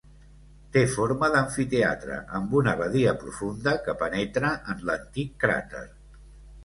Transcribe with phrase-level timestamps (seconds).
[0.75, 5.85] Té forma d'amfiteatre amb una badia profunda que penetra en l'antic cràter.